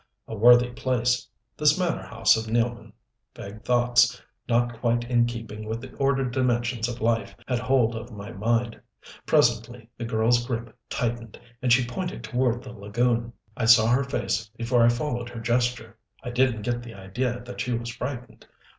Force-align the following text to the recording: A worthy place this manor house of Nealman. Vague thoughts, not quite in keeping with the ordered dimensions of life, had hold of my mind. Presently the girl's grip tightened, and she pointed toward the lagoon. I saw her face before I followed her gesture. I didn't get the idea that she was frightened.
A 0.27 0.33
worthy 0.35 0.71
place 0.71 1.27
this 1.55 1.77
manor 1.77 2.01
house 2.01 2.35
of 2.35 2.45
Nealman. 2.51 2.91
Vague 3.35 3.63
thoughts, 3.63 4.19
not 4.49 4.79
quite 4.81 5.03
in 5.03 5.27
keeping 5.27 5.63
with 5.63 5.79
the 5.79 5.93
ordered 5.93 6.31
dimensions 6.33 6.87
of 6.87 7.01
life, 7.01 7.35
had 7.47 7.59
hold 7.59 7.93
of 7.95 8.11
my 8.11 8.31
mind. 8.31 8.81
Presently 9.27 9.91
the 9.99 10.05
girl's 10.05 10.43
grip 10.43 10.75
tightened, 10.89 11.39
and 11.61 11.71
she 11.71 11.85
pointed 11.85 12.23
toward 12.23 12.63
the 12.63 12.73
lagoon. 12.73 13.31
I 13.55 13.65
saw 13.65 13.85
her 13.89 14.03
face 14.03 14.49
before 14.57 14.81
I 14.83 14.89
followed 14.89 15.29
her 15.29 15.39
gesture. 15.39 15.95
I 16.23 16.31
didn't 16.31 16.63
get 16.63 16.81
the 16.81 16.95
idea 16.95 17.41
that 17.45 17.61
she 17.61 17.73
was 17.73 17.89
frightened. 17.89 18.47